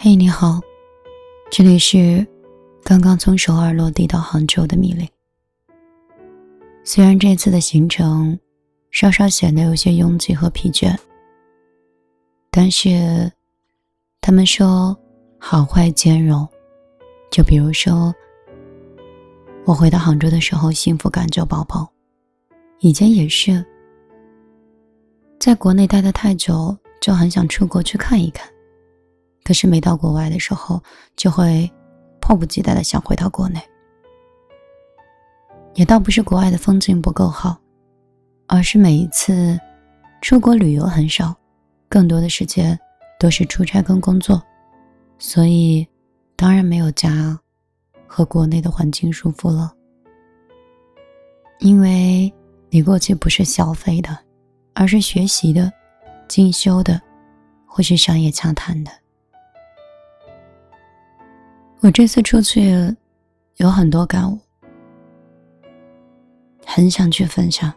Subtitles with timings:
[0.00, 0.60] 嘿，你好，
[1.50, 2.24] 这里是
[2.84, 5.10] 刚刚从首尔落地到杭州的米粒。
[6.84, 8.38] 虽然这次的行程
[8.92, 10.96] 稍稍显得有些拥挤和疲倦，
[12.52, 13.28] 但是
[14.20, 14.96] 他们说
[15.36, 16.48] 好坏兼容。
[17.28, 18.14] 就比如说，
[19.64, 21.84] 我回到杭州的时候，幸福感就爆棚。
[22.78, 23.66] 以前也是，
[25.40, 28.48] 在国内待的太久，就很想出国去看一看。
[29.48, 30.78] 可是每到国外的时候，
[31.16, 31.72] 就会
[32.20, 33.58] 迫不及待的想回到国内。
[35.72, 37.56] 也倒不是国外的风景不够好，
[38.46, 39.58] 而是每一次
[40.20, 41.34] 出国旅游很少，
[41.88, 42.78] 更多的时间
[43.18, 44.42] 都是出差跟工作，
[45.18, 45.88] 所以
[46.36, 47.40] 当然没有家
[48.06, 49.72] 和国内的环境舒服了。
[51.60, 52.30] 因为
[52.68, 54.14] 你过去不是消费的，
[54.74, 55.72] 而是学习的、
[56.28, 57.00] 进修的，
[57.64, 58.90] 或是商业洽谈的。
[61.80, 62.72] 我这次出去
[63.56, 64.38] 有很多感悟，
[66.66, 67.72] 很想去分享。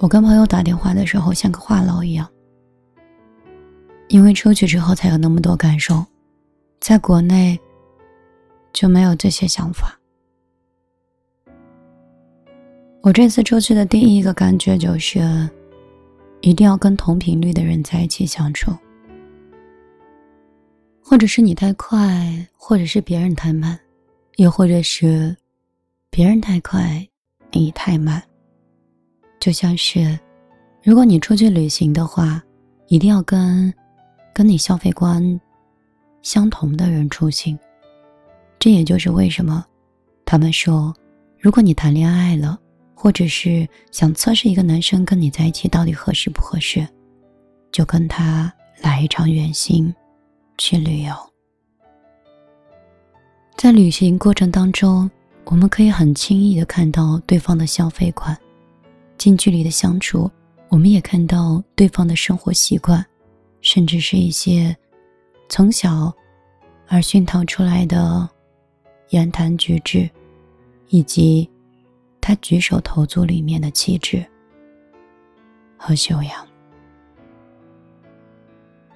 [0.00, 2.28] 我跟朋友打电话的时候像个话痨一样，
[4.08, 6.04] 因为出去之后才有那么多感受，
[6.80, 7.58] 在国内
[8.72, 9.96] 就没有这些想法。
[13.02, 15.48] 我这次出去的第一个感觉就是，
[16.40, 18.72] 一定要跟同频率的人在一起相处。
[21.06, 23.78] 或者是你太快，或者是别人太慢，
[24.36, 25.36] 又或者是
[26.08, 27.06] 别人太快，
[27.52, 28.22] 你太慢。
[29.38, 30.18] 就像是，
[30.82, 32.42] 如果你出去旅行的话，
[32.86, 33.72] 一定要跟
[34.32, 35.38] 跟你消费观
[36.22, 37.56] 相同的人出行。
[38.58, 39.62] 这也就是为什么
[40.24, 40.92] 他们说，
[41.38, 42.58] 如果你谈恋爱了，
[42.94, 46.88] 或者是想测试一个男生跟你在一起到底合适不合适，
[47.70, 49.94] 就跟他来一场远行。
[50.56, 51.12] 去旅游，
[53.56, 55.10] 在旅行过程当中，
[55.46, 58.32] 我们可以很轻易的看到对方的消费观；
[59.18, 60.30] 近距离的相处，
[60.68, 63.04] 我们也看到对方的生活习惯，
[63.60, 64.74] 甚至是一些
[65.48, 66.12] 从小
[66.86, 68.28] 而熏陶出来的
[69.08, 70.08] 言谈举止，
[70.88, 71.50] 以及
[72.20, 74.24] 他举手投足里面的气质
[75.76, 76.46] 和修养。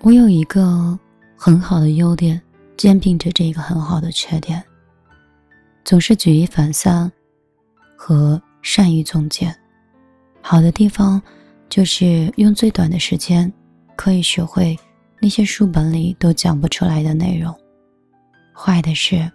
[0.03, 0.97] 我有一个。
[1.41, 2.41] 很好的优点
[2.76, 4.60] 兼并着这一个很好的缺点，
[5.84, 7.10] 总是举一反三，
[7.97, 9.54] 和善于总结。
[10.43, 11.22] 好的地方
[11.69, 13.50] 就是用最短的时间
[13.94, 14.77] 可以学会
[15.21, 17.56] 那些书本里都讲不出来的内容。
[18.53, 19.31] 坏的是，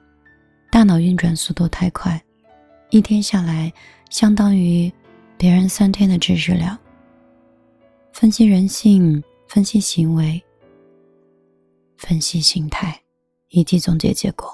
[0.69, 2.21] 大脑运转速度太快，
[2.89, 3.71] 一天下来
[4.09, 4.91] 相当于
[5.37, 6.77] 别人三天的知识量。
[8.11, 10.43] 分析人性，分析行为。
[12.05, 13.01] 分析心态，
[13.47, 14.53] 以及总结结果，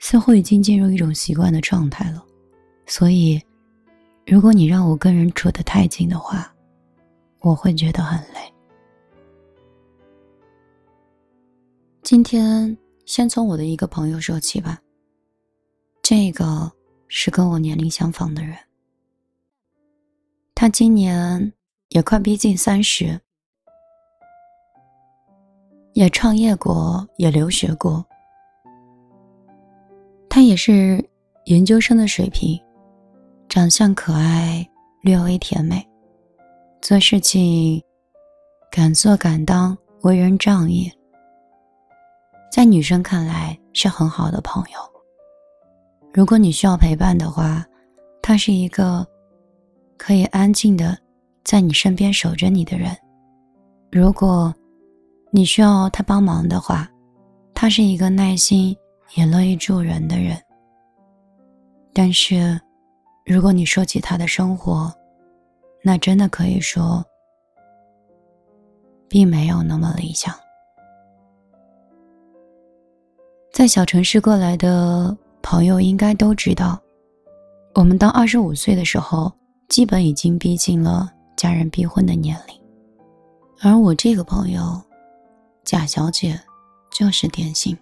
[0.00, 2.24] 似乎已经进入一种习惯的状态了。
[2.86, 3.40] 所以，
[4.26, 6.52] 如果你让我跟人处得太近的话，
[7.38, 8.52] 我会觉得很累。
[12.02, 14.80] 今天先从我的一个朋友说起吧。
[16.02, 16.72] 这个
[17.06, 18.56] 是跟我年龄相仿的人，
[20.56, 21.52] 他今年
[21.90, 23.20] 也快逼近三十。
[25.98, 28.06] 也创业过，也留学过。
[30.30, 31.04] 他也是
[31.46, 32.56] 研究生的水平，
[33.48, 34.64] 长相可爱，
[35.02, 35.84] 略微甜美，
[36.80, 37.82] 做事情
[38.70, 40.88] 敢做敢当，为人仗义，
[42.52, 44.78] 在女生看来是很好的朋友。
[46.14, 47.66] 如果你需要陪伴的话，
[48.22, 49.04] 他是一个
[49.96, 50.96] 可以安静的
[51.42, 52.96] 在你身边守着你的人。
[53.90, 54.54] 如果
[55.30, 56.88] 你需要他帮忙的话，
[57.52, 58.74] 他是一个耐心
[59.14, 60.36] 也乐意助人的人。
[61.92, 62.58] 但是，
[63.26, 64.92] 如果你说起他的生活，
[65.82, 67.04] 那真的可以说，
[69.06, 70.34] 并没有那么理想。
[73.52, 76.80] 在小城市过来的朋友应该都知道，
[77.74, 79.30] 我们到二十五岁的时候，
[79.68, 82.56] 基本已经逼近了家人逼婚的年龄，
[83.60, 84.80] 而我这个朋友。
[85.68, 86.40] 贾小姐
[86.90, 87.76] 就是典型。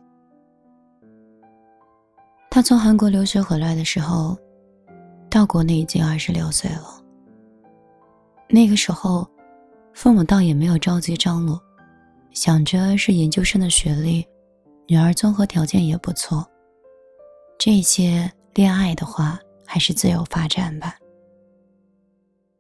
[2.51, 4.37] 她从韩国留学回来的时候，
[5.31, 7.01] 到国内已经二十六岁了。
[8.49, 9.25] 那个时候，
[9.95, 11.63] 父母倒也没有着急张罗，
[12.33, 14.27] 想着是研究生的学历，
[14.89, 16.45] 女儿综合条件也不错。
[17.57, 20.97] 这些恋爱的话，还是自由发展吧。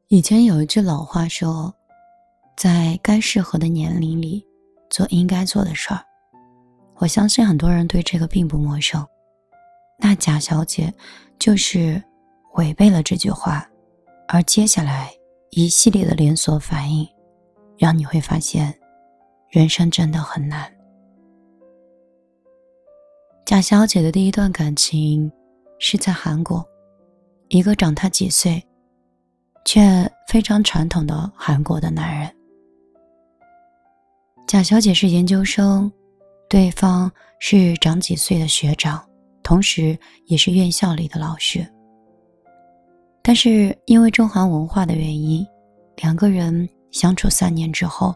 [0.06, 1.75] 以前有一句老话说，
[2.56, 4.45] 在该适合的年龄里。
[4.91, 6.00] 做应该做的事儿。
[6.97, 9.06] 我相信很多人对这个并不陌生。
[9.99, 10.93] 那贾小姐
[11.38, 12.03] 就是
[12.55, 13.69] 违背了这句话，
[14.29, 15.11] 而接下来
[15.50, 17.06] 一系列的连锁反应，
[17.79, 18.79] 让你会发现，
[19.50, 20.71] 人生真的很难。
[23.44, 25.31] 贾小姐的第一段感情
[25.79, 26.67] 是在韩国，
[27.49, 28.62] 一个长她几岁，
[29.65, 32.36] 却非常传统的韩国的男人。
[34.46, 35.90] 贾小姐是研究生。
[36.48, 37.10] 对方
[37.40, 39.04] 是长几岁的学长，
[39.43, 41.66] 同时也是院校里的老师。
[43.20, 45.44] 但是因为中韩文化的原因，
[45.96, 48.14] 两个人相处三年之后，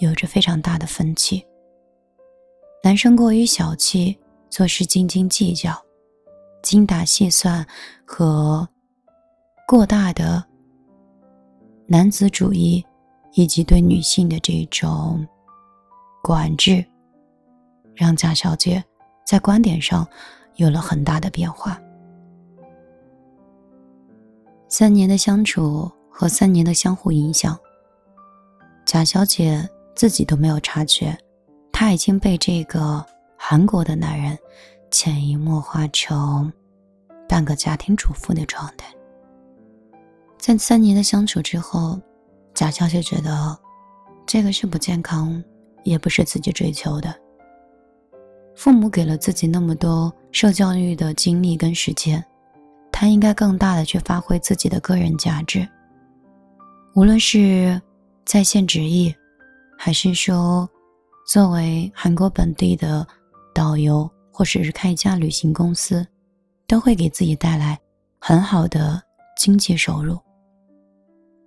[0.00, 1.40] 有着非常大的分歧。
[2.82, 4.18] 男生过于小气，
[4.50, 5.72] 做事斤斤计较、
[6.60, 7.64] 精打细算
[8.04, 8.68] 和
[9.68, 10.44] 过大的
[11.86, 12.84] 男子主义，
[13.34, 15.24] 以及对女性的这种
[16.22, 16.84] 管制。
[17.94, 18.82] 让贾小姐
[19.26, 20.06] 在观点上
[20.54, 21.80] 有了很大的变化。
[24.68, 27.58] 三年的相处和三年的相互影响，
[28.84, 31.18] 贾小姐自己都没有察觉，
[31.72, 33.04] 她已经被这个
[33.36, 34.38] 韩国的男人
[34.92, 36.52] 潜移默化成
[37.28, 38.94] 半个家庭主妇的状态。
[40.38, 42.00] 在三年的相处之后，
[42.54, 43.58] 贾小姐觉得
[44.24, 45.42] 这个是不健康，
[45.88, 47.14] 也不是自己追求的。
[48.54, 52.24] 父母给了自己那么多受教育的精力跟时间，
[52.90, 55.66] 他应该更大的去发挥自己的个人价值。
[56.94, 57.80] 无论是
[58.24, 59.14] 在线职业，
[59.78, 60.68] 还是说
[61.26, 63.06] 作为韩国本地的
[63.54, 66.04] 导游，或者是开一家旅行公司，
[66.66, 67.78] 都会给自己带来
[68.18, 69.00] 很好的
[69.36, 70.18] 经济收入。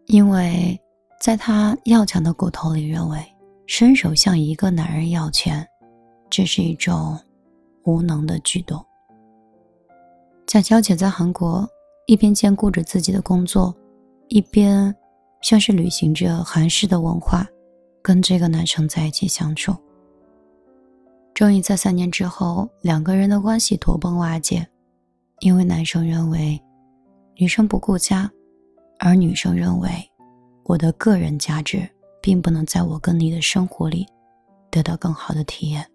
[0.06, 0.80] 因为
[1.20, 3.22] 在他要强的骨头里，认为
[3.66, 5.68] 伸手向一个男人要钱。
[6.30, 7.20] 这是一种
[7.84, 8.82] 无能的举动。
[10.48, 11.68] 贾小姐在韩国
[12.08, 13.76] 一边兼顾着自己的工作，
[14.30, 14.96] 一边
[15.42, 17.46] 像是履行着韩式的文化，
[18.02, 19.76] 跟这个男生在一起相处。
[21.34, 24.66] 终于在三年之后，两个人的关系土崩瓦解，
[25.40, 26.62] 因为男生认为
[27.36, 28.32] 女生不顾家，
[29.00, 29.90] 而女生认为
[30.64, 31.90] 我的个人价值
[32.22, 34.08] 并不能在我跟你的生活里
[34.70, 35.86] 得到更好的体验。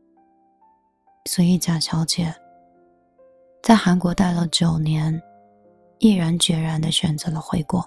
[1.25, 2.35] 所以，贾小姐
[3.63, 5.21] 在韩国待了九年，
[5.99, 7.85] 毅然决然的选择了回国。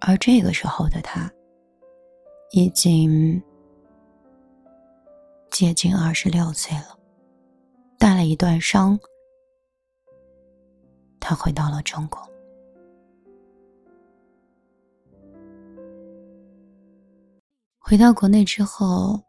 [0.00, 1.30] 而这个时候的她，
[2.50, 3.40] 已经
[5.50, 6.98] 接近二十六岁了，
[7.98, 8.98] 带了一段伤，
[11.20, 12.33] 她回到了中国。
[17.84, 19.20] 回到国内之后，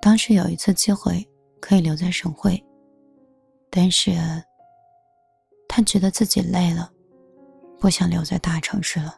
[0.00, 1.24] 当时有一次机会。
[1.62, 2.58] 可以留在省会，
[3.68, 4.12] 但是
[5.68, 6.90] 他觉得自己累了，
[7.78, 9.14] 不想留在大城市了，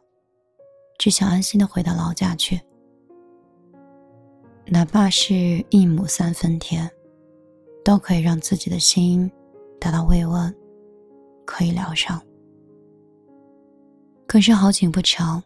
[0.99, 2.61] 只想安心的回到老家去。
[4.67, 6.91] 哪怕是一亩三分田，
[7.85, 9.31] 都可以让自己的心
[9.79, 10.53] 得到慰问，
[11.47, 12.21] 可以疗伤。
[14.27, 15.41] 可是好景不长，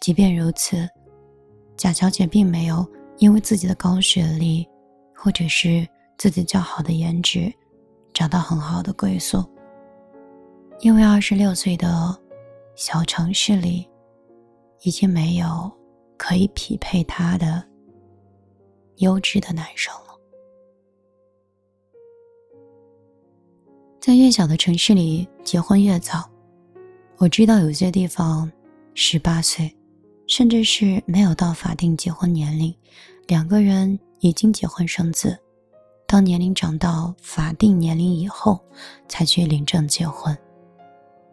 [0.00, 0.88] 即便如此，
[1.80, 2.86] 贾小姐并没有
[3.16, 4.68] 因为自己的高学历，
[5.14, 5.88] 或者是。
[6.18, 7.50] 自己较好的颜值，
[8.12, 9.42] 找到很好的归宿。
[10.80, 12.14] 因为二十六岁的
[12.76, 13.88] 小城市里，
[14.82, 15.72] 已经没有
[16.18, 17.66] 可以匹配他的
[18.96, 20.08] 优质的男生了。
[23.98, 26.30] 在越小的城市里结婚越早，
[27.16, 28.52] 我知道有些地方
[28.92, 29.74] 十八岁，
[30.30, 32.72] 甚至是没有到法定结婚年龄，
[33.26, 35.36] 两个人已经结婚生子。
[36.06, 38.64] 当年龄长到法定年龄以后，
[39.08, 40.36] 才去领证结婚。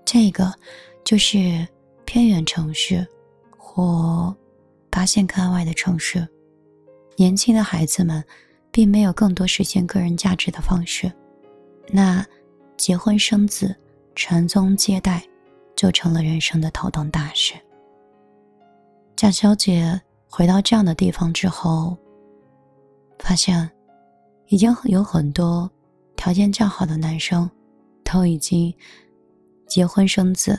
[0.04, 0.52] 这个
[1.06, 1.68] 就是
[2.06, 3.08] 偏远城市
[3.56, 4.36] 或
[4.90, 6.28] 八线开外的城市，
[7.16, 8.24] 年轻的孩子们
[8.72, 11.14] 并没有更多实现个人价值的方式。
[11.90, 12.26] 那
[12.76, 13.76] 结婚生子、
[14.16, 15.24] 传宗接代，
[15.76, 17.54] 就成了人生的头等大事。
[19.18, 21.98] 贾小姐回到这样的地方之后，
[23.20, 23.70] 发现。
[24.50, 25.70] 已经有很多
[26.16, 27.52] 条件较好的男生，
[28.02, 28.74] 都已经
[29.68, 30.58] 结婚生子，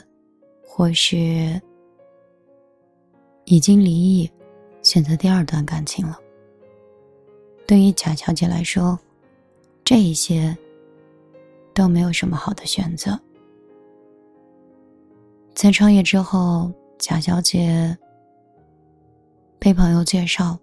[0.63, 1.59] 或是
[3.45, 4.29] 已经离异，
[4.83, 6.19] 选择第二段感情了。
[7.65, 8.99] 对于贾小姐来说，
[9.83, 10.55] 这一些
[11.73, 13.19] 都没有什么好的选择。
[15.55, 17.97] 在创业之后，贾小姐
[19.59, 20.57] 被朋友介绍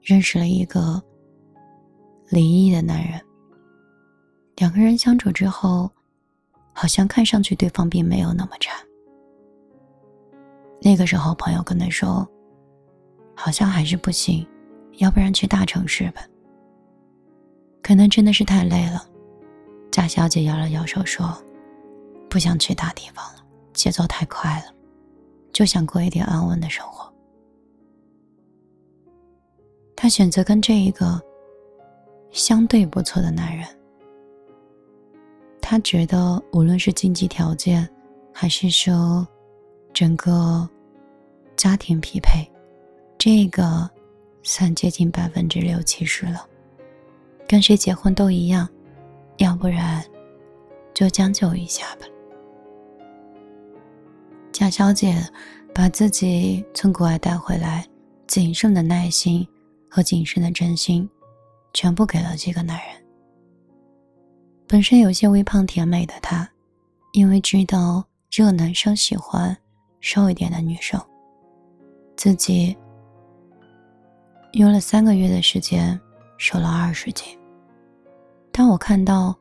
[0.00, 1.02] 认识了一个。
[2.28, 3.20] 离异的男人。
[4.56, 5.90] 两个人相处之后，
[6.72, 8.72] 好像看上去对方并没有那么差。
[10.80, 12.26] 那个时候，朋友跟他说
[13.36, 14.46] ：“好像还是不行，
[14.92, 16.26] 要不然去大城市吧。”
[17.84, 19.06] 可能真的是太累了。
[19.90, 21.36] 贾小姐摇了摇手说
[22.30, 24.74] ：“不想去大地方了，节奏太快了，
[25.52, 27.11] 就想过一点安稳的生活。”
[30.02, 31.22] 她选择跟这一个
[32.32, 33.64] 相对不错的男人。
[35.60, 37.88] 她觉得，无论是经济条件，
[38.32, 39.24] 还是说
[39.92, 40.68] 整个
[41.54, 42.44] 家庭匹配，
[43.16, 43.88] 这个
[44.42, 46.44] 算接近百分之六七十了。
[47.46, 48.68] 跟谁结婚都一样，
[49.36, 50.04] 要不然
[50.92, 52.06] 就将就一下吧。
[54.50, 55.14] 贾小姐
[55.72, 57.86] 把自己从国外带回来
[58.26, 59.46] 仅剩的耐心
[59.94, 61.06] 和仅剩的真心，
[61.74, 63.04] 全部给了这个男人。
[64.66, 66.48] 本身有些微胖甜美的她，
[67.12, 69.54] 因为知道这个男生喜欢
[70.00, 70.98] 瘦一点的女生，
[72.16, 72.74] 自己
[74.52, 76.00] 用了三个月的时间
[76.38, 77.38] 瘦了二十斤。
[78.50, 79.38] 当我看到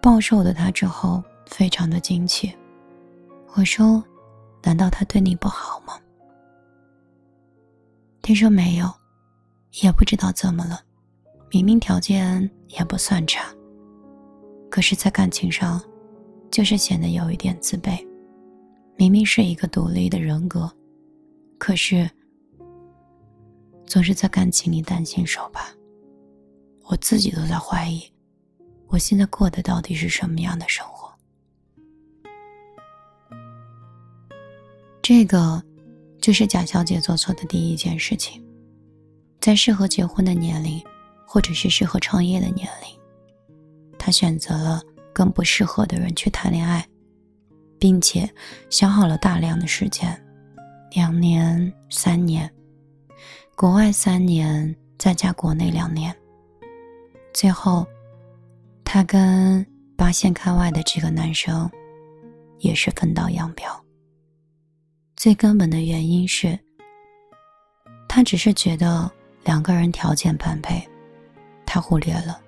[0.00, 2.50] 暴瘦的他之后，非常的惊奇。
[3.54, 4.02] 我说
[4.64, 5.92] ：“难道他对你不好吗？”
[8.22, 8.92] 听说：“没有，
[9.82, 10.80] 也不知道怎么了，
[11.50, 13.52] 明明条件也不算差。”
[14.70, 15.80] 可是，在感情上，
[16.50, 18.06] 就是显得有一点自卑。
[18.96, 20.70] 明明是一个独立的人格，
[21.56, 22.10] 可是
[23.86, 25.64] 总是在感情里担心受怕。
[26.84, 28.02] 我自己都在怀疑，
[28.88, 31.08] 我现在过的到底是什么样的生活？
[35.00, 35.62] 这个
[36.20, 38.42] 就是贾小姐做错的第一件事情，
[39.40, 40.82] 在适合结婚的年龄，
[41.26, 42.98] 或者是适合创业的年龄。
[43.98, 44.82] 她选择了
[45.12, 46.86] 更不适合的人去谈恋爱，
[47.78, 48.28] 并且
[48.70, 50.20] 消耗了大量的时间，
[50.92, 52.50] 两年、三年，
[53.54, 56.14] 国外三年，再加国内两年。
[57.32, 57.86] 最后，
[58.84, 59.64] 他跟
[59.96, 61.70] 八线开外的这个男生
[62.58, 63.84] 也是分道扬镳。
[65.18, 66.56] 最根本的原因是，
[68.08, 69.10] 他只是觉得
[69.42, 70.88] 两个人条件般配，
[71.66, 72.40] 他忽略了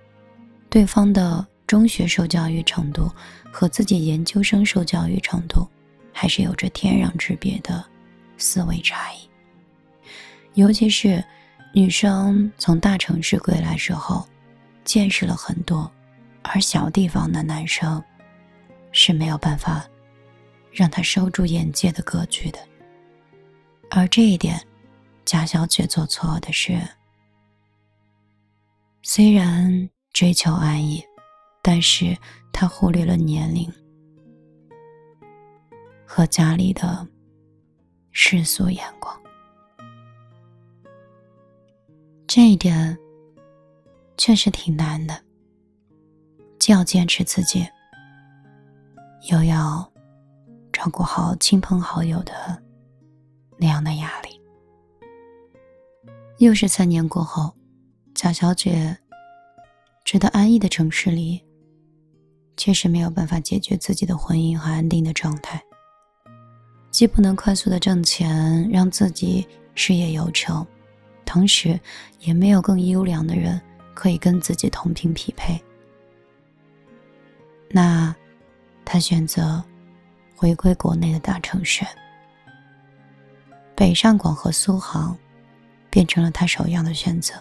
[0.71, 1.47] 对方的。
[1.67, 3.09] 中学受教育程度
[3.53, 5.65] 和自己研究生受教育程度，
[6.13, 7.85] 还是有着天壤之别的
[8.37, 9.19] 思维差异。
[10.55, 11.25] 尤其是
[11.73, 14.29] 女生从大城市归来之后，
[14.83, 15.89] 见识了很多，
[16.43, 18.03] 而小地方的男生
[18.91, 19.87] 是没有办法
[20.73, 22.59] 让他收住眼界的格局的。
[23.91, 24.61] 而这一点，
[25.25, 26.81] 贾小姐做错的是，
[29.03, 31.05] 虽然追求安逸。
[31.63, 32.17] 但是
[32.55, 33.71] 他忽略了年龄
[36.07, 37.07] 和家里的
[38.13, 39.15] 世俗眼光，
[42.27, 42.97] 这一点
[44.17, 45.23] 确实挺难的。
[46.59, 47.69] 既要坚持自己，
[49.31, 49.87] 又要
[50.81, 52.33] 照顾好亲朋好友的
[53.59, 54.41] 那样的压力。
[56.39, 57.55] 又是三年过后，
[58.15, 58.97] 贾小姐
[60.07, 61.45] 觉得安逸的城市里。
[62.57, 65.63] 确实没有办法解决自己的婚姻和安定的状态，
[66.91, 70.67] 既不能快速的挣钱让自己事业有成，
[71.27, 71.79] 同时
[72.21, 73.61] 也没有更优良的人
[73.93, 75.63] 可以跟自己同频匹配。
[77.71, 78.17] 那，
[78.83, 79.63] 他选择
[80.41, 81.85] 回归国内的大城市，
[83.77, 85.15] 北上广和苏杭
[85.91, 87.35] 变成了他首要的选择。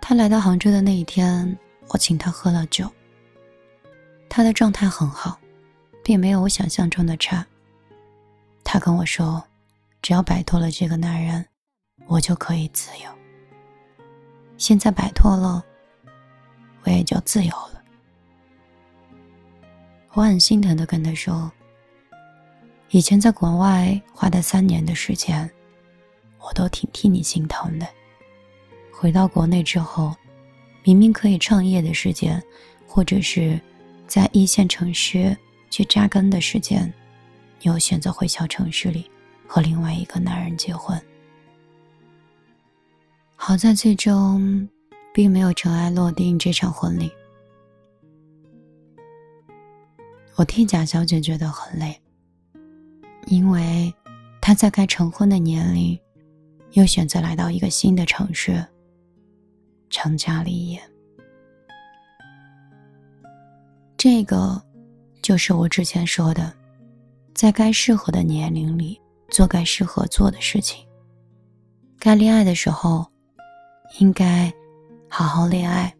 [0.00, 2.90] 他来到杭州的那一天，我请他喝了酒。
[4.28, 5.38] 他的状态很好，
[6.02, 7.46] 并没有我想象中的差。
[8.64, 9.40] 他跟我说
[10.02, 11.46] ：“只要摆脱了这个男人，
[12.06, 13.08] 我就可以自由。”
[14.58, 15.64] 现在摆脱了，
[16.82, 17.81] 我也就自由了。
[20.14, 21.50] 我很心疼的跟他说
[22.90, 25.50] ：“以前在国外花的三年的时间，
[26.38, 27.86] 我都挺替你心疼的。
[28.92, 30.14] 回到国内之后，
[30.82, 32.42] 明明可以创业的时间，
[32.86, 33.60] 或者是……”
[34.04, 35.34] 在一线城市
[35.70, 36.92] 去扎根的时间，
[37.60, 39.10] 你又选择回小城市里
[39.46, 41.00] 和另外一个男人结婚。
[43.34, 44.68] 好在最终
[45.14, 47.10] 并没有尘埃落定这场婚礼。
[50.36, 52.00] 我替贾小姐觉得很累，
[53.26, 53.92] 因为
[54.40, 55.98] 她在该成婚的年龄，
[56.72, 58.64] 又选择来到一个新的城市，
[59.90, 60.80] 成家立业。
[63.96, 64.60] 这个
[65.20, 66.52] 就是我之前说的，
[67.34, 70.84] 在该适合的年龄里做该适合做的事情。
[71.98, 73.06] 该恋爱的时候，
[74.00, 74.52] 应该
[75.08, 75.94] 好好恋爱，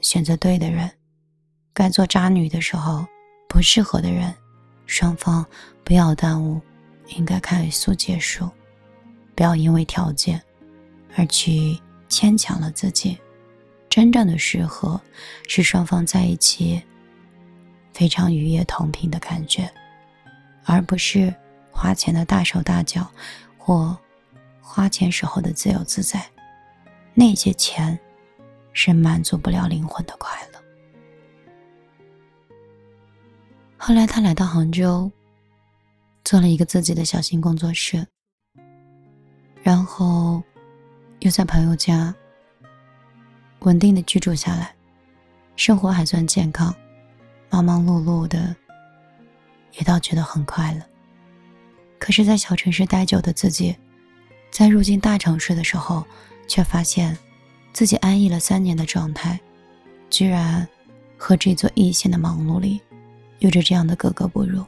[0.00, 0.88] 选择对的人；
[1.72, 3.06] 该做渣女的时候，
[3.54, 4.34] 不适合的人，
[4.84, 5.46] 双方
[5.84, 6.60] 不要耽误，
[7.16, 8.50] 应该快速结束，
[9.36, 10.42] 不要因为条件
[11.16, 13.16] 而去牵强了自己。
[13.88, 15.00] 真正的适合，
[15.46, 16.82] 是双方在一起
[17.92, 19.72] 非常愉悦同频的感觉，
[20.64, 21.32] 而不是
[21.70, 23.08] 花钱的大手大脚
[23.56, 23.96] 或。
[24.60, 26.28] 花钱时候的自由自在，
[27.12, 27.96] 那些钱
[28.72, 30.63] 是满足不了灵魂的快乐。
[33.86, 35.12] 后来他来到杭州，
[36.24, 38.02] 做了一个自己的小型工作室，
[39.62, 40.42] 然后
[41.18, 42.14] 又在朋友家
[43.58, 44.74] 稳定的居住下来，
[45.54, 46.74] 生活还算健康，
[47.50, 48.56] 忙忙碌碌的，
[49.74, 50.80] 也倒觉得很快乐。
[51.98, 53.76] 可是，在小城市待久的自己。
[54.50, 56.02] 在入境大城市的时候，
[56.48, 57.14] 却发现
[57.74, 59.38] 自己安逸了三年的状态，
[60.08, 60.66] 居然
[61.18, 62.80] 和这座一线的忙碌里
[63.38, 64.64] 有着这样的格格不入。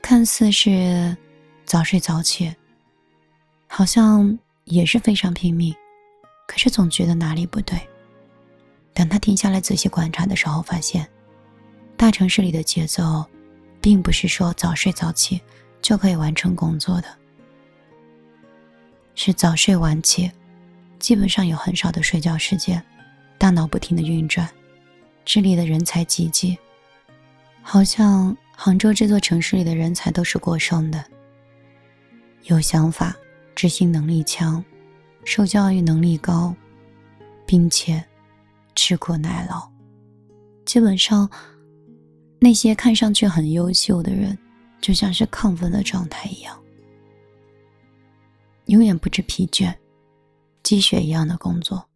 [0.00, 1.16] 看似是
[1.64, 2.54] 早睡早起，
[3.66, 5.74] 好像也是非常拼命，
[6.46, 7.78] 可是总觉得哪里不对。
[8.94, 11.06] 等他停下来仔细观察的时候，发现
[11.96, 13.24] 大城市里的节奏，
[13.80, 15.40] 并不是说早睡早起
[15.82, 17.08] 就可以完成工作的。
[19.14, 20.30] 是早睡晚起，
[20.98, 22.82] 基本上有很少的睡觉时间，
[23.36, 24.48] 大脑不停的运转，
[25.24, 26.56] 这里的人才济济。
[27.70, 31.04] 好像杭州这座城市里的人才都是过剩的，
[32.44, 33.14] 有想法、
[33.54, 34.64] 执行能力强、
[35.22, 36.54] 受教育能力高，
[37.44, 38.02] 并且
[38.74, 39.70] 吃苦耐劳。
[40.64, 41.28] 基本上，
[42.40, 44.38] 那些看上去很优秀的人，
[44.80, 46.58] 就像是亢奋的状态一样。
[48.68, 49.76] 永远不知疲倦，
[50.62, 51.86] 积雪一样的工作。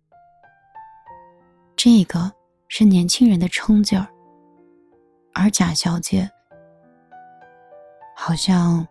[1.75, 2.31] 这个
[2.69, 4.07] 是年轻人的冲劲儿，
[5.35, 6.31] 而贾小姐
[8.17, 8.87] 好像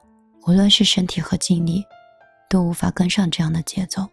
[0.47, 1.83] 无论是身体和精力，
[2.49, 4.07] 都无法跟上这样的节奏。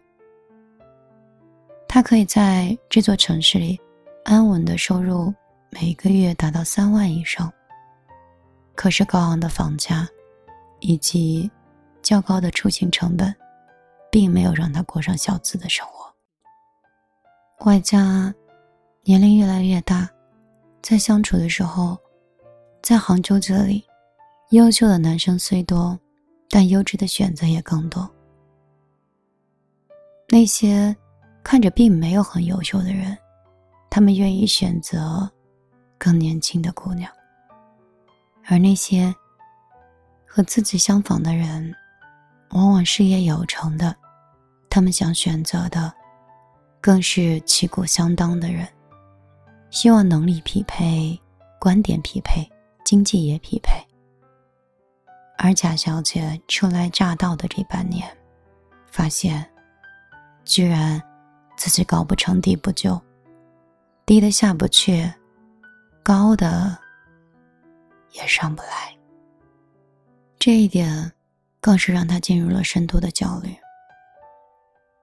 [1.87, 3.79] 她可以在这座城市里
[4.23, 5.33] 安稳的收入，
[5.69, 7.51] 每个月达到三万以上。
[8.75, 10.07] 可是高昂的房价，
[10.79, 11.49] 以及
[12.01, 13.35] 较高的出行成本。
[14.11, 16.11] 并没有让他过上小资的生活。
[17.63, 18.33] 外加
[19.03, 20.09] 年龄越来越大，
[20.81, 21.95] 在相处的时候，
[22.81, 23.83] 在杭州这里，
[24.51, 25.97] 优秀的男生虽多，
[26.49, 28.09] 但优质的选择也更多。
[30.27, 30.95] 那些
[31.43, 33.17] 看着并没有很优秀的人，
[33.89, 35.29] 他们愿意选择
[35.97, 37.09] 更年轻的姑娘；
[38.45, 39.13] 而那些
[40.25, 41.73] 和自己相仿的人，
[42.51, 43.95] 往往事业有成的，
[44.69, 45.93] 他们想选择的，
[46.79, 48.67] 更是旗鼓相当的人，
[49.69, 51.19] 希望能力匹配、
[51.59, 52.47] 观点匹配、
[52.83, 53.71] 经济也匹配。
[55.37, 58.05] 而贾小姐初来乍到的这半年，
[58.87, 59.49] 发现，
[60.43, 61.01] 居然
[61.55, 63.01] 自己高不成低不就，
[64.05, 65.11] 低的下不去，
[66.03, 66.77] 高的
[68.11, 68.97] 也上不来。
[70.37, 71.11] 这一点。
[71.61, 73.53] 更是让他进入了深度的焦虑。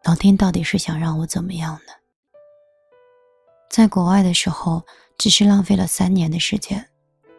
[0.05, 1.93] 老天到底是想让我怎么样呢？
[3.69, 4.83] 在国外的时候，
[5.19, 6.89] 只是浪费了三年的时间，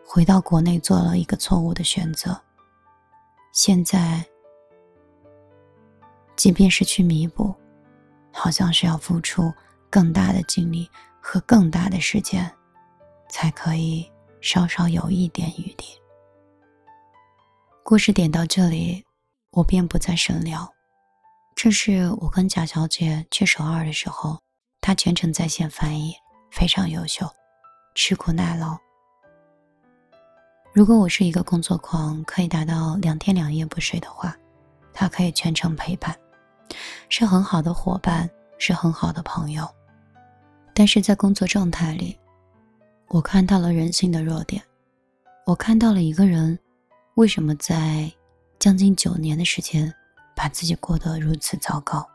[0.07, 2.39] 回到国内做了一个错误的选择。
[3.51, 4.25] 现在，
[6.37, 7.53] 即便是去弥补，
[8.31, 9.53] 好像是要付出
[9.89, 10.89] 更大的精力
[11.19, 12.49] 和更大的时间，
[13.29, 15.85] 才可以稍稍有一点余地。
[17.83, 19.03] 故事点到这里。
[19.51, 20.71] 我便不再深聊。
[21.55, 24.39] 这是我跟贾小姐去首尔的时候，
[24.81, 26.13] 她全程在线翻译，
[26.51, 27.27] 非常优秀，
[27.95, 28.77] 吃苦耐劳。
[30.77, 34.37] 如果我是一个工作狂，可以达到两天两夜不睡的话，
[34.93, 36.15] 他可以全程陪伴，
[37.09, 39.67] 是很好的伙伴，是很好的朋友。
[40.75, 42.15] 但是在工作状态里，
[43.07, 44.61] 我看到了人性的弱点，
[45.47, 46.55] 我看到了一个人
[47.15, 48.07] 为什么在。
[48.59, 49.91] 将近九年的时间，
[50.35, 52.07] 把自己过得如此糟糕。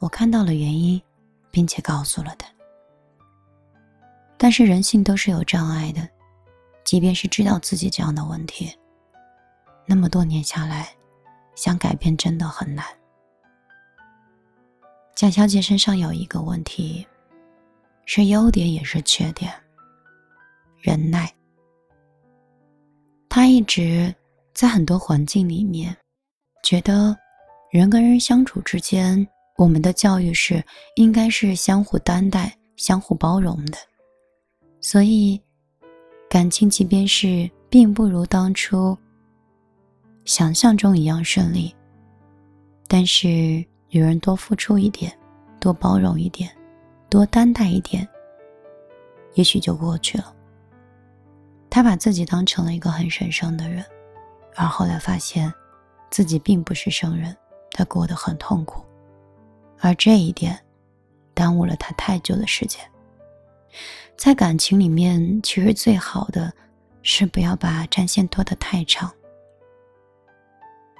[0.00, 1.00] 我看到了原因，
[1.52, 2.48] 并且告诉了他。
[4.36, 6.08] 但是人性都是有障碍的，
[6.84, 8.70] 即便是知道自己这样的问题，
[9.86, 10.94] 那么多年下来，
[11.54, 12.84] 想改变真的很难。
[15.14, 17.06] 贾小姐身上有一个问题，
[18.04, 19.52] 是优点也是缺点。
[20.80, 21.32] 忍耐。
[23.28, 24.14] 她一直
[24.52, 25.96] 在很多环境里面，
[26.62, 27.16] 觉得
[27.72, 30.62] 人跟人相处之间，我们的教育是
[30.96, 33.78] 应该是相互担待、相互包容的。
[34.80, 35.40] 所以，
[36.34, 38.98] 感情即便是并不如当初
[40.24, 41.72] 想象中一样顺利，
[42.88, 45.16] 但是女人多付出一点。
[45.60, 46.50] 多包容一点，
[47.08, 48.06] 多担待一点，
[49.34, 50.34] 也许就过去了。
[51.70, 53.84] 他把自己当成了一个很神圣的人，
[54.56, 55.54] 而后来发现，
[56.10, 57.34] 自己并不是圣人，
[57.70, 58.84] 他过得很痛苦，
[59.78, 60.60] 而这一点，
[61.32, 62.84] 耽误了他太久的时间。
[64.16, 66.52] 在感情里面，其实最好的
[67.02, 69.12] 是不要把战线拖得太长。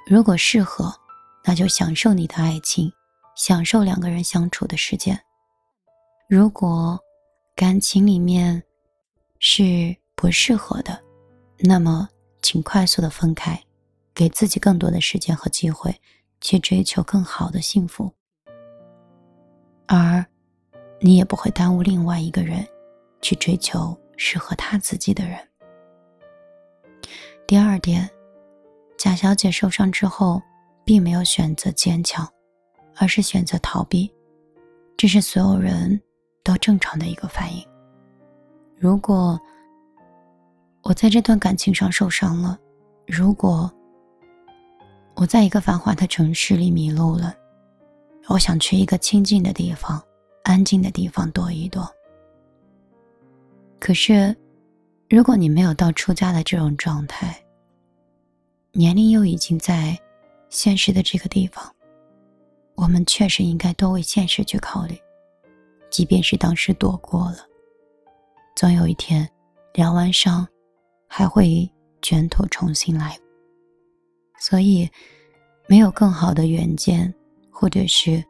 [0.07, 0.93] 如果适合，
[1.43, 2.91] 那就享受你的爱情。
[3.35, 5.21] 享受两个人相处的时间。
[6.29, 6.97] 如果
[7.53, 8.63] 感情里面
[9.39, 11.03] 是不适合的，
[11.59, 12.07] 那么
[12.41, 13.61] 请快速的分开，
[14.13, 15.93] 给自己更多的时间和机会
[16.39, 18.09] 去追求更好的幸福。
[19.85, 20.25] 而
[20.99, 22.65] 你也不会耽误另外一个人
[23.21, 25.37] 去追求适合他自己的人。
[27.47, 28.09] 第二点，
[28.97, 30.41] 贾小姐受伤之后，
[30.83, 32.27] 并没有选择坚强。
[32.97, 34.09] 而是选择逃避，
[34.95, 36.01] 这是所有人
[36.45, 37.61] 都正常的一个反应。
[38.77, 39.37] 如果
[40.81, 42.57] 我在这段感情上受伤了，
[43.05, 43.69] 如果
[45.13, 47.35] 我在一个繁华的城市里迷路了，
[48.29, 50.01] 我想去一个清静的地方、
[50.45, 51.91] 安静的地方躲一躲。
[53.79, 54.35] 可是，
[55.09, 57.35] 如果你没有到出家的这种状态，
[58.71, 59.99] 年龄又已经在
[60.49, 61.73] 现实的这个地方。
[62.75, 64.95] 我们确实应该多为现实去考虑，
[65.89, 67.37] 即便是当时躲过了，
[68.55, 69.27] 总有一天
[69.73, 70.47] 疗完伤，
[71.07, 71.67] 还会
[72.01, 73.17] 卷土重新来。
[74.39, 74.87] 所以，
[75.67, 77.11] 没有更好的远见，
[77.49, 78.23] 或者是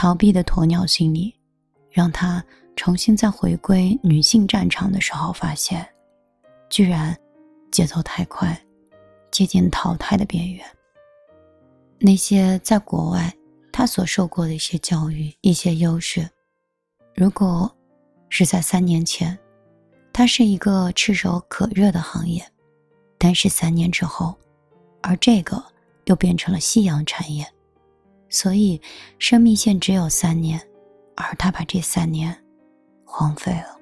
[0.00, 1.34] 逃避的鸵鸟心理，
[1.90, 2.42] 让他
[2.74, 5.86] 重新再回归女性战场的时候，发现，
[6.70, 7.14] 居然
[7.70, 8.58] 节奏太快，
[9.30, 10.64] 接近淘汰的边缘。
[11.98, 13.30] 那些在国外
[13.70, 16.26] 他所受过的一些教育、一些优势，
[17.14, 17.70] 如果
[18.30, 19.38] 是在三年前，
[20.14, 22.42] 它是一个炙手可热的行业，
[23.18, 24.34] 但是三年之后，
[25.02, 25.62] 而这个
[26.06, 27.46] 又变成了夕阳产业，
[28.30, 28.80] 所以
[29.18, 30.58] 生命线只有三年，
[31.16, 32.34] 而他把这三年
[33.04, 33.78] 荒废了。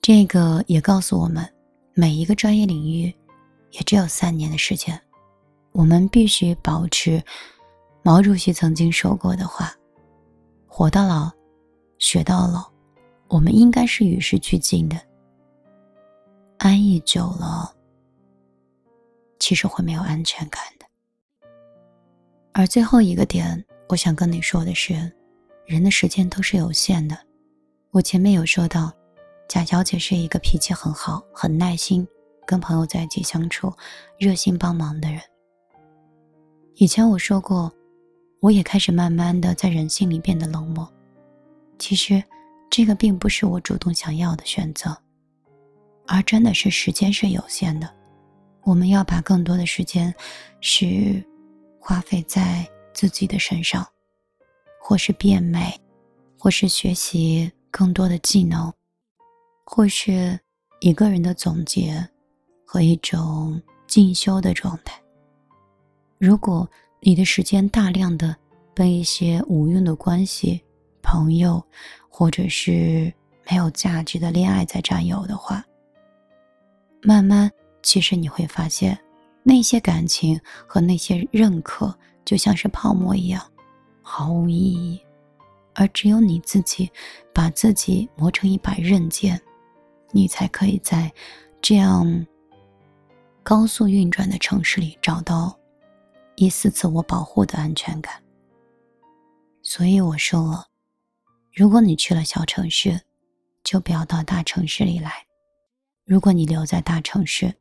[0.00, 1.46] 这个也告诉我们，
[1.92, 3.14] 每一个专业领域
[3.72, 4.98] 也只有三年的时间。
[5.72, 7.22] 我们必须保持
[8.02, 9.72] 毛主席曾经说过的话
[10.66, 11.30] ：“活到老，
[11.98, 12.70] 学到老。”
[13.28, 14.96] 我们应该是与时俱进的。
[16.58, 17.72] 安逸久了，
[19.38, 20.60] 其实会没有安全感。
[22.52, 24.94] 而最后一个点，我想跟你说的是，
[25.66, 27.16] 人的时间都是有限的。
[27.90, 28.92] 我前面有说到，
[29.48, 32.06] 贾小姐是一个脾气很好、很耐心，
[32.46, 33.72] 跟朋友在一起相处，
[34.18, 35.20] 热心帮忙的人。
[36.74, 37.72] 以前我说过，
[38.40, 40.88] 我也开始慢慢的在人性里变得冷漠。
[41.78, 42.22] 其实，
[42.68, 44.96] 这个并不是我主动想要的选择，
[46.06, 47.88] 而真的是时间是有限的。
[48.62, 50.14] 我们要把更多的时间，
[50.60, 51.24] 是
[51.80, 53.84] 花费在自己的身上，
[54.80, 55.74] 或是变美，
[56.38, 58.72] 或是学习更多的技能，
[59.64, 60.38] 或是
[60.80, 62.06] 一个人的总结
[62.64, 65.00] 和一种进修的状态。
[66.18, 66.68] 如果
[67.00, 68.36] 你的时间大量的
[68.74, 70.62] 被一些无用的关系、
[71.02, 71.64] 朋友，
[72.08, 73.12] 或者是
[73.50, 75.64] 没有价值的恋爱在占有的话，
[77.02, 77.50] 慢慢，
[77.82, 78.98] 其实你会发现，
[79.50, 81.92] 那些感情和那些认可
[82.24, 83.44] 就像是泡沫一样，
[84.00, 85.00] 毫无意义。
[85.74, 86.88] 而只有你自己
[87.34, 89.42] 把自己磨成一把刃剑，
[90.12, 91.12] 你才可以在
[91.60, 92.24] 这样
[93.42, 95.58] 高速运转的城市里找到。
[96.36, 98.22] 一丝自我保护的安全感。
[99.62, 100.68] 所以我说了，
[101.52, 103.00] 如果你去了小城市，
[103.64, 105.26] 就不要到大城市里来。
[106.06, 107.52] 如果你留在大城市，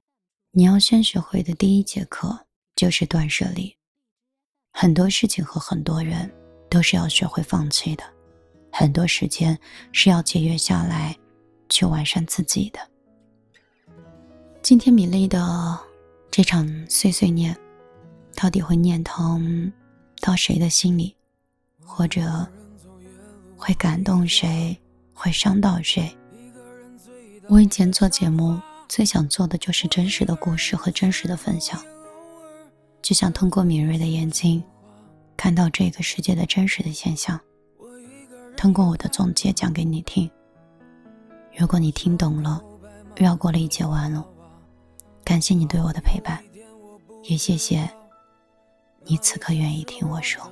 [0.51, 3.75] 你要先学会的第一节课就是断舍离。
[4.71, 6.31] 很多事情和很多人
[6.69, 8.03] 都是要学会放弃的，
[8.71, 9.57] 很多时间
[9.91, 11.15] 是要节约下来，
[11.69, 12.79] 去完善自己的。
[14.62, 15.79] 今天米粒的
[16.31, 17.55] 这场碎碎念。
[18.35, 19.69] 到底会念通
[20.21, 21.13] 到谁的心里，
[21.83, 22.47] 或者
[23.57, 24.79] 会感动谁，
[25.13, 26.15] 会伤到谁。
[27.49, 28.57] 我以前做节目
[28.89, 31.80] 最想做的就是真实的故事和真实的分享，
[33.04, 34.62] 就想通过敏锐的眼睛
[35.38, 37.39] 看到这个世界的真实的现象，
[38.58, 40.30] 通过我的总结讲给你听。
[41.56, 42.60] 如果你听懂了，
[43.15, 44.12] 绕过了一节弯，
[45.23, 46.43] 感谢你对我的陪伴，
[47.23, 47.88] 也谢谢
[49.06, 50.52] 你此刻愿意听我说。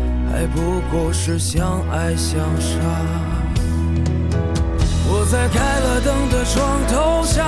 [0.41, 2.73] 还不过是相爱相杀。
[5.07, 7.45] 我在开了灯的床头下，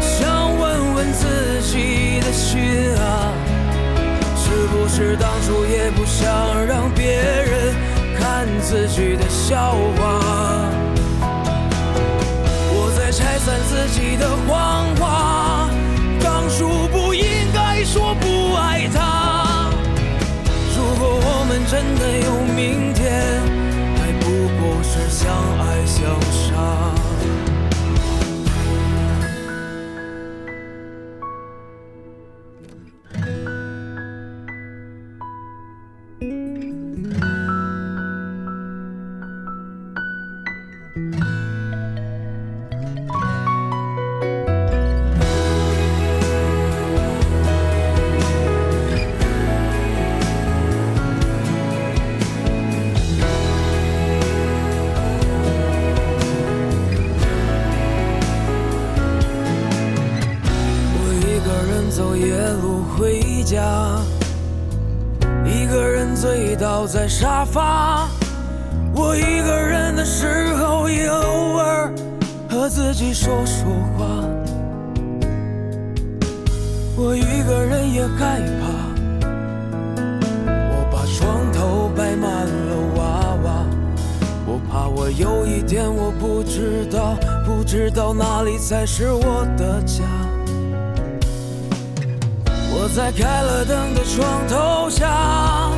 [0.00, 3.32] 想问问自己的心啊，
[4.36, 7.74] 是不是当初也不想让别人
[8.16, 10.20] 看自己的笑话？
[12.70, 15.68] 我在拆散自己的谎话，
[21.68, 23.42] 真的有明天，
[23.96, 24.24] 还不
[24.60, 26.94] 过是相爱相杀。
[67.08, 68.08] 沙发，
[68.94, 71.92] 我一个人的时候也偶尔
[72.50, 73.64] 和自己说说
[73.96, 74.04] 话。
[76.96, 78.66] 我一个人也害怕，
[80.48, 83.04] 我把床头摆满了娃
[83.44, 83.64] 娃，
[84.46, 90.02] 我怕我有一天我不知道，不知道哪里才是我的家。
[92.72, 95.70] 我在开了灯的床头下。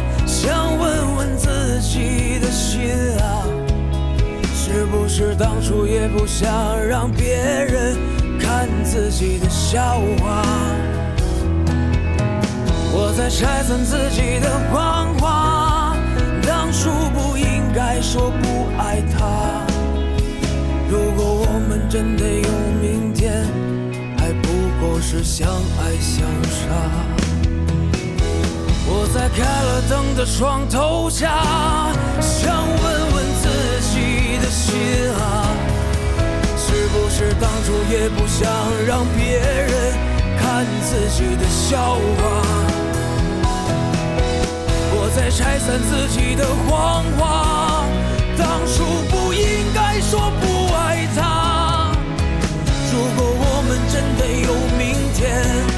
[5.39, 6.49] 当初也不想
[6.85, 7.97] 让别人
[8.41, 10.43] 看自己的笑话？
[12.93, 15.97] 我在拆散自己的谎话，
[16.45, 19.65] 当初不应该说不爱他。
[20.91, 22.49] 如果我们真的有
[22.83, 23.47] 明天，
[24.19, 24.49] 还不
[24.81, 26.67] 过是相爱相杀。
[28.91, 31.31] 我在开了灯的床头下，
[32.21, 32.83] 想问
[33.15, 33.49] 问自
[33.93, 34.18] 己
[34.51, 34.77] 心
[35.13, 35.55] 啊，
[36.57, 38.51] 是不是当初也不想
[38.87, 39.95] 让别人
[40.39, 42.43] 看自己的笑话？
[44.91, 47.85] 我在拆散自己的谎话，
[48.37, 51.93] 当初不应该说不爱他。
[52.93, 55.78] 如果我们真的有明天。